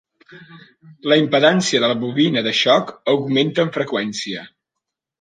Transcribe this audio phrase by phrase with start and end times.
[1.11, 4.51] La impedància de la bobina de xoc augmenta amb freqüència.